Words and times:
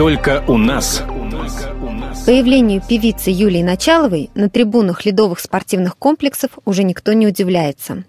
Только 0.00 0.42
у 0.48 0.56
нас. 0.56 1.02
Появлению 2.24 2.80
певицы 2.80 3.28
Юлии 3.28 3.62
Началовой 3.62 4.30
на 4.34 4.48
трибунах 4.48 5.04
ледовых 5.04 5.40
спортивных 5.40 5.98
комплексов 5.98 6.52
уже 6.64 6.84
никто 6.84 7.12
не 7.12 7.26
удивляется. 7.26 8.04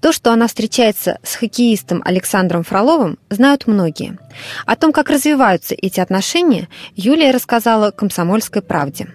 То, 0.00 0.12
что 0.12 0.32
она 0.32 0.46
встречается 0.46 1.18
с 1.22 1.34
хоккеистом 1.34 2.00
Александром 2.06 2.64
Фроловым, 2.64 3.18
знают 3.28 3.66
многие. 3.66 4.16
О 4.64 4.76
том, 4.76 4.92
как 4.92 5.10
развиваются 5.10 5.74
эти 5.74 6.00
отношения, 6.00 6.68
Юлия 6.94 7.32
рассказала 7.32 7.90
«Комсомольской 7.90 8.62
правде». 8.62 9.08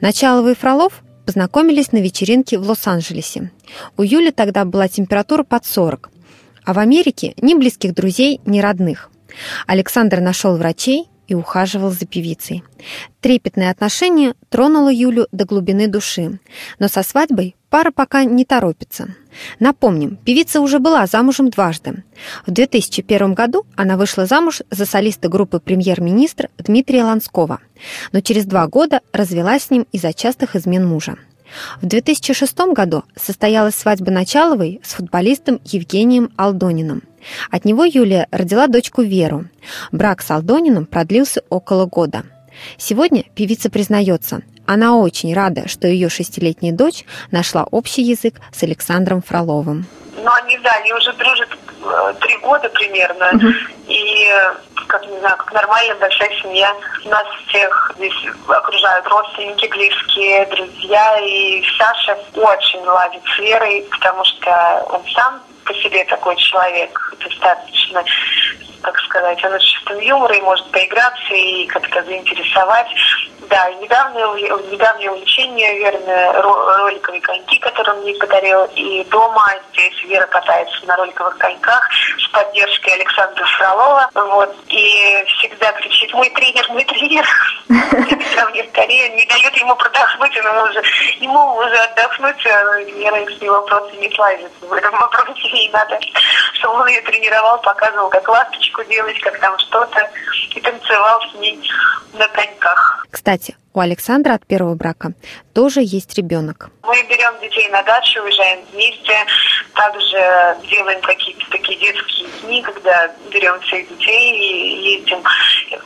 Началова 0.00 0.52
и 0.52 0.54
Фролов 0.54 1.02
познакомились 1.26 1.90
на 1.90 1.96
вечеринке 1.96 2.58
в 2.58 2.68
Лос-Анджелесе. 2.68 3.50
У 3.96 4.02
Юли 4.02 4.30
тогда 4.30 4.64
была 4.64 4.86
температура 4.86 5.42
под 5.42 5.66
40, 5.66 6.10
а 6.64 6.72
в 6.72 6.78
Америке 6.78 7.34
ни 7.42 7.54
близких 7.54 7.92
друзей, 7.92 8.40
ни 8.46 8.60
родных. 8.60 9.10
Александр 9.66 10.20
нашел 10.20 10.56
врачей 10.56 11.08
и 11.28 11.34
ухаживал 11.34 11.90
за 11.90 12.06
певицей. 12.06 12.62
Трепетное 13.20 13.70
отношение 13.70 14.34
тронуло 14.48 14.92
Юлю 14.92 15.26
до 15.32 15.44
глубины 15.44 15.88
души, 15.88 16.38
но 16.78 16.88
со 16.88 17.02
свадьбой 17.02 17.56
пара 17.70 17.90
пока 17.90 18.24
не 18.24 18.44
торопится. 18.44 19.08
Напомним, 19.58 20.16
певица 20.16 20.60
уже 20.60 20.78
была 20.78 21.06
замужем 21.06 21.50
дважды. 21.50 22.04
В 22.46 22.52
2001 22.52 23.34
году 23.34 23.66
она 23.74 23.96
вышла 23.96 24.26
замуж 24.26 24.62
за 24.70 24.86
солиста 24.86 25.28
группы 25.28 25.58
«Премьер-министр» 25.58 26.50
Дмитрия 26.58 27.04
Ланского, 27.04 27.60
но 28.12 28.20
через 28.20 28.44
два 28.44 28.66
года 28.68 29.00
развелась 29.12 29.64
с 29.64 29.70
ним 29.70 29.86
из-за 29.92 30.12
частых 30.12 30.54
измен 30.54 30.86
мужа. 30.86 31.16
В 31.80 31.86
2006 31.86 32.58
году 32.72 33.04
состоялась 33.16 33.74
свадьба 33.74 34.10
Началовой 34.10 34.80
с 34.82 34.94
футболистом 34.94 35.60
Евгением 35.64 36.30
Алдониным. 36.36 37.02
От 37.50 37.64
него 37.64 37.84
Юлия 37.84 38.28
родила 38.30 38.66
дочку 38.66 39.02
Веру. 39.02 39.46
Брак 39.92 40.22
с 40.22 40.30
Алдониным 40.30 40.86
продлился 40.86 41.42
около 41.48 41.86
года. 41.86 42.24
Сегодня 42.76 43.24
певица 43.34 43.70
признается, 43.70 44.42
она 44.66 44.96
очень 44.96 45.34
рада, 45.34 45.68
что 45.68 45.88
ее 45.88 46.08
шестилетняя 46.08 46.72
дочь 46.72 47.04
нашла 47.30 47.64
общий 47.64 48.02
язык 48.02 48.40
с 48.52 48.62
Александром 48.62 49.22
Фроловым. 49.22 49.86
Ну, 50.16 50.30
они, 50.42 50.58
да, 50.58 50.70
они 50.80 50.92
уже 50.94 51.12
дружат 51.14 51.48
э, 51.50 52.14
три 52.20 52.38
года 52.38 52.68
примерно. 52.70 53.30
Угу. 53.34 53.73
И, 53.86 54.30
как 54.88 55.06
не 55.06 55.18
знаю, 55.18 55.36
как 55.36 55.52
нормальная 55.52 55.96
большая 55.96 56.30
семья. 56.40 56.74
Нас 57.04 57.26
всех 57.48 57.92
здесь 57.96 58.26
окружают 58.48 59.06
родственники, 59.08 59.66
близкие, 59.66 60.46
друзья. 60.46 61.18
И 61.20 61.64
Саша 61.78 62.18
очень 62.34 62.80
ладит 62.84 63.22
с 63.34 63.38
Верой, 63.38 63.86
потому 63.90 64.24
что 64.24 64.86
он 64.90 65.02
сам 65.14 65.42
по 65.64 65.74
себе 65.74 66.04
такой 66.04 66.36
человек, 66.36 67.14
достаточно 67.22 68.04
как 68.84 68.98
сказать, 69.00 69.42
он 69.42 69.58
с 69.58 69.64
чувством 69.64 69.98
юмора 69.98 70.34
и 70.34 70.42
может 70.42 70.70
поиграться 70.70 71.34
и 71.34 71.66
как-то 71.66 72.02
заинтересовать. 72.04 72.88
Да, 73.48 73.70
недавнее, 73.72 74.26
недавнее 74.70 75.10
увлечение, 75.10 75.78
верно, 75.78 76.32
роликовые 76.78 77.20
коньки, 77.20 77.58
которые 77.58 78.00
мне 78.00 78.14
подарил. 78.14 78.64
И 78.74 79.04
дома 79.04 79.46
здесь 79.72 80.02
Вера 80.04 80.26
катается 80.26 80.86
на 80.86 80.96
роликовых 80.96 81.36
коньках 81.38 81.88
с 82.18 82.28
поддержкой 82.28 82.94
Александра 82.94 83.44
Фролова. 83.44 84.10
Вот. 84.14 84.54
И 84.68 85.24
всегда 85.26 85.72
кричит 85.72 86.12
«Мой 86.14 86.30
тренер, 86.30 86.66
мой 86.70 86.84
тренер!» 86.84 87.26
Мне 88.50 88.64
скорее, 88.68 89.08
не 89.10 89.26
дает 89.26 89.54
ему 89.56 89.74
продохнуть, 89.76 90.34
ему 90.34 90.62
уже, 90.62 90.82
ему 91.18 91.56
уже 91.56 91.76
отдохнуть, 91.76 92.44
Вера 92.44 93.24
с 93.26 93.40
него 93.40 93.62
просто 93.62 93.96
не 93.96 94.10
слазит 94.14 94.50
в 94.60 94.72
этом 94.72 94.92
вопросе. 94.98 95.48
И 95.48 95.70
надо, 95.70 95.98
чтобы 96.54 96.80
он 96.80 96.88
ее 96.88 97.00
тренировал, 97.02 97.60
показывал, 97.60 98.08
как 98.08 98.28
ласточку 98.28 98.84
делать, 98.84 99.18
как 99.20 99.38
там 99.40 99.58
что-то, 99.58 100.10
и 100.54 100.60
танцевал 100.60 101.20
с 101.30 101.34
ней 101.34 101.70
на 102.12 102.26
коньках. 102.28 103.06
Кстати, 103.10 103.56
у 103.74 103.80
Александра 103.80 104.34
от 104.34 104.46
первого 104.46 104.74
брака 104.76 105.12
тоже 105.52 105.80
есть 105.82 106.16
ребенок. 106.16 106.70
Мы 106.84 107.02
берем 107.04 107.32
детей 107.40 107.68
на 107.70 107.82
дачу, 107.82 108.22
уезжаем 108.22 108.60
вместе, 108.72 109.14
также 109.74 110.56
делаем 110.70 111.00
какие-то 111.00 111.44
такие 111.50 111.78
детские 111.78 112.28
дни, 112.42 112.62
когда 112.62 113.10
берем 113.30 113.60
всех 113.60 113.88
детей 113.88 114.36
и 114.36 114.96
ездим, 114.96 115.22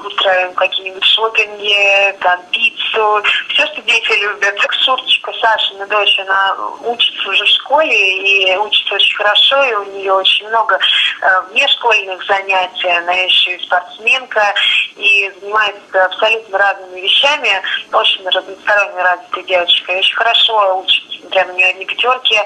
устраиваем 0.05 0.55
какие-нибудь 0.55 1.05
шопинги, 1.05 2.17
там, 2.21 2.41
пиццу, 2.51 3.23
все, 3.49 3.67
что 3.67 3.83
дети 3.83 4.21
любят. 4.21 4.55
Шурочка, 4.85 5.33
Сашина 5.41 5.87
дочь, 5.87 6.19
она 6.21 6.57
учится 6.85 7.29
уже 7.29 7.45
в 7.45 7.49
школе 7.49 8.53
и 8.53 8.57
учится 8.57 8.95
очень 8.95 9.17
хорошо, 9.17 9.63
и 9.65 9.75
у 9.75 9.85
нее 9.93 10.13
очень 10.13 10.49
много 10.49 10.77
э, 10.77 11.43
внешкольных 11.51 12.25
занятий, 12.27 12.89
она 12.89 13.13
еще 13.13 13.57
и 13.57 13.65
спортсменка, 13.65 14.55
и 14.99 15.33
занимается 15.41 16.05
абсолютно 16.05 16.59
разными 16.59 17.01
вещами, 17.01 17.49
очень 17.93 18.29
разносторонне 18.29 19.03
развитая 19.03 19.45
девочка, 19.45 19.93
и 19.93 19.99
очень 19.99 20.17
хорошо 20.17 20.81
учится, 20.81 21.29
прям 21.29 21.51
у 21.51 21.53
нее 21.55 21.67
одни 21.67 21.87
пятерки, 21.87 22.37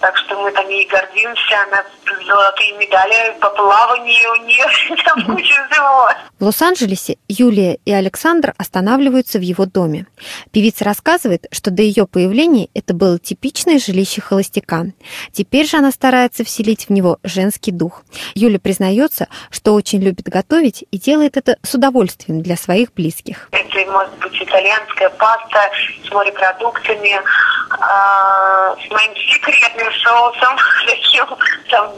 так 0.00 0.16
что 0.16 0.40
мы 0.42 0.50
там 0.52 0.68
ей 0.68 0.86
гордимся, 0.86 1.62
она 1.68 1.84
золотые 2.26 2.72
медали 2.72 3.38
по 3.40 3.50
плаванию 3.50 4.32
у 4.32 4.44
нее, 4.44 4.66
там 5.04 5.24
куча 5.24 5.54
всего. 5.70 6.10
В 6.38 6.44
Лос-Анджелесе 6.44 7.16
Юлия 7.28 7.78
и 7.84 7.92
Александр 7.92 8.54
останавливаются 8.58 9.38
в 9.38 9.42
его 9.42 9.66
доме. 9.66 10.06
Певица 10.52 10.84
рассказывает, 10.84 11.46
что 11.50 11.70
до 11.70 11.82
ее 11.82 12.06
появления 12.06 12.68
это 12.74 12.94
было 12.94 13.18
типичное 13.18 13.78
жилище 13.78 14.20
холостяка. 14.20 14.86
Теперь 15.32 15.66
же 15.66 15.78
она 15.78 15.90
старается 15.90 16.44
вселить 16.44 16.88
в 16.88 16.90
него 16.90 17.18
женский 17.22 17.72
дух. 17.72 18.02
Юля 18.34 18.58
признается, 18.58 19.28
что 19.50 19.74
очень 19.74 20.02
любит 20.02 20.28
готовить 20.28 20.84
и 20.90 20.98
делает 20.98 21.36
это 21.36 21.56
с 21.62 21.74
удовольствием 21.74 22.42
для 22.42 22.56
своих 22.56 22.92
близких. 22.92 23.48
Это 23.52 23.90
может 23.90 24.14
быть 24.18 24.42
итальянская 24.42 25.10
паста 25.10 25.70
с 26.06 26.10
морепродуктами, 26.12 27.16
э, 27.16 28.76
с 28.86 28.90
моим 28.90 29.14
секретным 29.46 29.92
соусом, 29.94 30.56
таким 30.86 31.26
там 31.70 31.92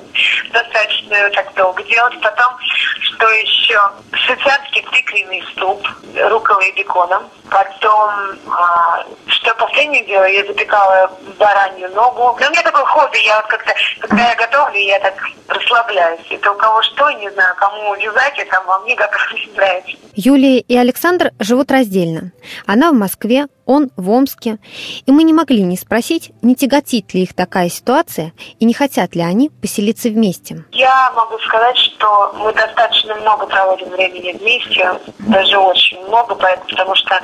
достаточно 0.53 1.31
так 1.31 1.55
долго 1.55 1.83
делать. 1.85 2.21
Потом, 2.21 2.55
что 3.19 3.29
еще? 3.31 3.81
Швейцарский 4.13 4.83
тыквенный 4.93 5.43
суп, 5.59 5.87
руколой 6.31 6.73
беконом. 6.77 7.25
Потом, 7.51 8.11
а, 8.51 9.05
что 9.27 9.55
последнее 9.57 10.05
дело, 10.05 10.25
я 10.25 10.45
запекала 10.45 11.11
баранью 11.39 11.91
ногу. 11.91 12.37
Но 12.41 12.47
у 12.47 12.51
меня 12.51 12.63
такое 12.63 12.85
хобби, 12.85 13.19
я 13.27 13.37
вот 13.37 13.47
как-то, 13.47 13.73
когда 14.01 14.31
я 14.31 14.37
готовлю, 14.37 14.79
я 14.79 15.01
так 15.01 15.15
расслабляюсь. 15.49 16.27
Это 16.31 16.53
у 16.53 16.57
кого 16.57 16.83
что, 16.83 17.11
не 17.11 17.31
знаю, 17.31 17.55
кому 17.57 17.95
вязать, 17.97 18.39
а 18.39 18.45
там 18.53 18.67
во 18.67 18.79
мне 18.81 18.95
готовить 18.95 19.57
нравится. 19.57 19.97
Юлия 20.15 20.59
и 20.59 20.77
Александр 20.77 21.31
живут 21.39 21.71
раздельно. 21.71 22.33
Она 22.67 22.91
в 22.91 22.95
Москве, 22.95 23.47
он 23.67 23.91
в 23.97 24.11
Омске. 24.11 24.59
И 25.07 25.13
мы 25.13 25.23
не 25.23 25.33
могли 25.33 25.63
не 25.63 25.77
спросить, 25.77 26.33
не 26.43 26.57
тяготит 26.57 27.15
ли 27.15 27.23
их 27.23 27.35
такая 27.35 27.69
ситуация 27.69 28.33
и 28.59 28.65
не 28.65 28.75
хотят 28.75 29.15
ли 29.15 29.23
они 29.23 29.51
поселиться 29.51 30.09
вместе. 30.09 30.65
Я 30.73 31.13
могу 31.13 31.39
сказать, 31.39 31.77
что 31.77 32.33
мы 32.39 32.53
достаточно 32.53 33.08
много 33.15 33.47
проводим 33.47 33.89
времени 33.91 34.33
вместе, 34.33 35.01
даже 35.19 35.59
очень 35.59 36.01
много, 36.07 36.35
потому 36.35 36.95
что 36.95 37.21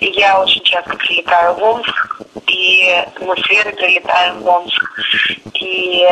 я 0.00 0.40
очень 0.40 0.62
часто 0.62 0.96
прилетаю 0.96 1.54
в 1.54 1.62
Омск, 1.62 2.22
и 2.46 3.04
мы 3.20 3.36
с 3.36 3.48
Верой 3.48 3.72
прилетаем 3.74 4.40
в 4.40 4.48
Омск, 4.48 5.00
и 5.54 6.06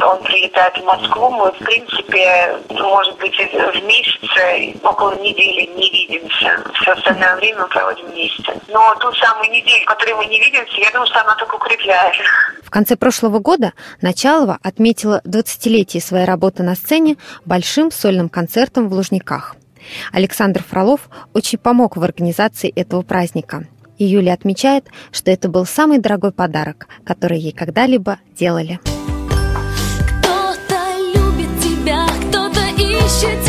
он 0.00 0.22
прилетает 0.22 0.78
в 0.78 0.84
Москву, 0.84 1.30
мы, 1.30 1.50
в 1.52 1.58
принципе, 1.58 2.58
может 2.70 3.16
быть, 3.18 3.36
в 3.36 3.84
месяц 3.84 4.82
около 4.82 5.14
недели 5.16 5.66
не 5.76 5.90
видимся. 5.90 6.62
Все 6.80 6.92
остальное 6.92 7.36
время 7.36 7.62
мы 7.62 7.68
проводим 7.68 8.06
вместе. 8.06 8.54
Но 8.68 8.94
ту 8.96 9.12
самую 9.14 9.50
неделю, 9.50 9.84
которую 9.86 10.18
мы 10.18 10.26
не 10.26 10.40
видимся, 10.40 10.80
я 10.80 10.90
думаю, 10.90 11.06
что 11.08 11.20
она 11.20 11.34
только 11.36 11.56
укрепляет. 11.56 12.14
Конце 12.74 12.96
прошлого 12.96 13.38
года 13.38 13.72
Началова 14.02 14.58
отметила 14.60 15.22
20-летие 15.24 16.00
своей 16.00 16.24
работы 16.24 16.64
на 16.64 16.74
сцене 16.74 17.18
большим 17.44 17.92
сольным 17.92 18.28
концертом 18.28 18.88
в 18.88 18.94
Лужниках. 18.94 19.54
Александр 20.10 20.64
Фролов 20.68 21.08
очень 21.34 21.58
помог 21.58 21.96
в 21.96 22.02
организации 22.02 22.72
этого 22.74 23.02
праздника. 23.02 23.68
И 23.96 24.04
Юля 24.04 24.32
отмечает, 24.32 24.86
что 25.12 25.30
это 25.30 25.48
был 25.48 25.66
самый 25.66 25.98
дорогой 25.98 26.32
подарок, 26.32 26.88
который 27.04 27.38
ей 27.38 27.52
когда-либо 27.52 28.18
делали. 28.36 28.80
Кто-то 30.08 30.80
любит 31.14 31.60
тебя, 31.62 32.04
кто-то 32.28 32.60
ищет 32.76 33.43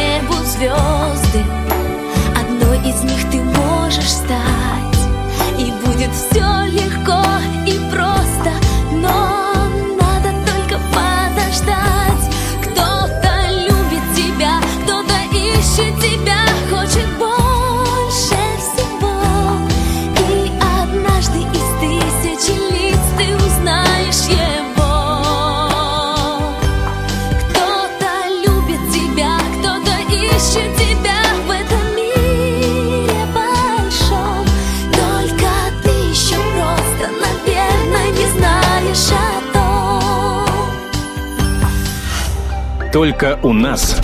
небу 0.00 0.34
звезды. 0.44 1.44
Одной 2.34 2.78
из 2.88 3.02
них 3.02 3.30
ты 3.30 3.38
можешь 3.42 4.10
стать. 4.10 5.00
И 5.58 5.72
будет 5.84 6.10
все 6.14 6.64
легко 6.66 7.22
и 7.66 7.78
просто 7.92 8.19
Только 42.92 43.38
у 43.44 43.52
нас. 43.52 43.96